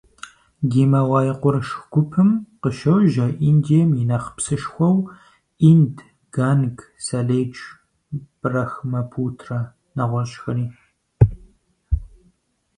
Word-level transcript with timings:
Гималай 0.71 1.29
къурш 1.41 1.67
гупым 1.93 2.29
къыщожьэ 2.61 3.27
Индием 3.49 3.89
и 4.01 4.03
нэхъ 4.09 4.29
псышхуэу 4.35 4.97
Инд, 5.69 5.95
Ганг, 6.35 6.77
Саледж, 7.05 7.59
Брахмапутрэ, 8.41 9.59
нэгъуэщӀхэри. 9.95 10.65